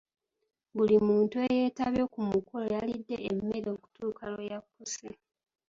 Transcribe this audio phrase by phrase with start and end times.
[0.75, 5.07] Buli muntu eyeetabye ku mukolo yalidde emmere okutuuka lwe yakkuse.